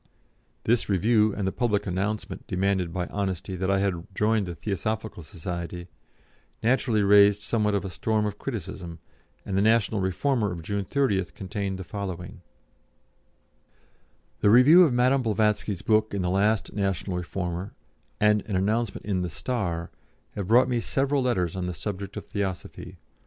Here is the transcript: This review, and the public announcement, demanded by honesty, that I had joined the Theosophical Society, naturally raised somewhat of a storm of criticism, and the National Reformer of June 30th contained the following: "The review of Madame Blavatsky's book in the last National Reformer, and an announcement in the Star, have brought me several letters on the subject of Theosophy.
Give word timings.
This 0.63 0.89
review, 0.89 1.31
and 1.31 1.47
the 1.47 1.51
public 1.51 1.85
announcement, 1.85 2.47
demanded 2.47 2.91
by 2.91 3.05
honesty, 3.09 3.55
that 3.57 3.69
I 3.69 3.77
had 3.77 4.07
joined 4.15 4.47
the 4.47 4.55
Theosophical 4.55 5.21
Society, 5.21 5.89
naturally 6.63 7.03
raised 7.03 7.43
somewhat 7.43 7.75
of 7.75 7.85
a 7.85 7.89
storm 7.91 8.25
of 8.25 8.39
criticism, 8.39 8.97
and 9.45 9.55
the 9.55 9.61
National 9.61 10.01
Reformer 10.01 10.51
of 10.51 10.63
June 10.63 10.85
30th 10.85 11.35
contained 11.35 11.77
the 11.77 11.83
following: 11.83 12.41
"The 14.39 14.49
review 14.49 14.85
of 14.85 14.91
Madame 14.91 15.21
Blavatsky's 15.21 15.83
book 15.83 16.15
in 16.15 16.23
the 16.23 16.31
last 16.31 16.73
National 16.73 17.17
Reformer, 17.17 17.75
and 18.19 18.41
an 18.47 18.55
announcement 18.55 19.05
in 19.05 19.21
the 19.21 19.29
Star, 19.29 19.91
have 20.31 20.47
brought 20.47 20.67
me 20.67 20.79
several 20.79 21.21
letters 21.21 21.55
on 21.55 21.67
the 21.67 21.75
subject 21.75 22.17
of 22.17 22.25
Theosophy. 22.25 22.97